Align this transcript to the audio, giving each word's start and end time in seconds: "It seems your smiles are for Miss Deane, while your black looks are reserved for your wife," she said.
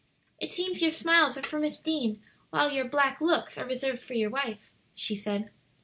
"It 0.39 0.51
seems 0.51 0.81
your 0.81 0.89
smiles 0.89 1.37
are 1.37 1.43
for 1.43 1.59
Miss 1.59 1.77
Deane, 1.77 2.23
while 2.49 2.71
your 2.71 2.85
black 2.85 3.21
looks 3.21 3.55
are 3.59 3.67
reserved 3.67 3.99
for 4.03 4.15
your 4.15 4.31
wife," 4.31 4.71
she 4.95 5.13
said. 5.13 5.51